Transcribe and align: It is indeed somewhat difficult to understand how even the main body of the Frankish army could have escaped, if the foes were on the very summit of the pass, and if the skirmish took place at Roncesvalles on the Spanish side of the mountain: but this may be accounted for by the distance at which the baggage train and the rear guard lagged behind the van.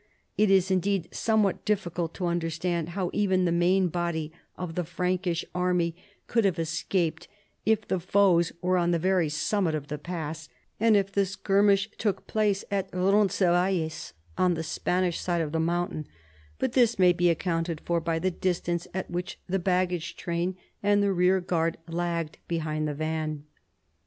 It 0.35 0.49
is 0.49 0.71
indeed 0.71 1.09
somewhat 1.13 1.63
difficult 1.63 2.15
to 2.15 2.25
understand 2.25 2.89
how 2.97 3.11
even 3.13 3.45
the 3.45 3.51
main 3.51 3.87
body 3.89 4.31
of 4.57 4.73
the 4.73 4.83
Frankish 4.83 5.45
army 5.53 5.95
could 6.25 6.43
have 6.43 6.57
escaped, 6.57 7.27
if 7.67 7.87
the 7.87 7.99
foes 7.99 8.51
were 8.63 8.79
on 8.79 8.89
the 8.89 8.97
very 8.97 9.29
summit 9.29 9.75
of 9.75 9.89
the 9.89 9.99
pass, 9.99 10.49
and 10.79 10.97
if 10.97 11.11
the 11.11 11.23
skirmish 11.23 11.87
took 11.99 12.25
place 12.25 12.65
at 12.71 12.89
Roncesvalles 12.91 14.13
on 14.39 14.55
the 14.55 14.63
Spanish 14.63 15.19
side 15.19 15.39
of 15.41 15.51
the 15.51 15.59
mountain: 15.59 16.07
but 16.57 16.71
this 16.73 16.97
may 16.97 17.13
be 17.13 17.29
accounted 17.29 17.79
for 17.79 18.01
by 18.01 18.17
the 18.17 18.31
distance 18.31 18.87
at 18.95 19.11
which 19.11 19.37
the 19.47 19.59
baggage 19.59 20.15
train 20.15 20.57
and 20.81 21.03
the 21.03 21.13
rear 21.13 21.39
guard 21.39 21.77
lagged 21.87 22.39
behind 22.47 22.87
the 22.87 22.95
van. 22.95 23.43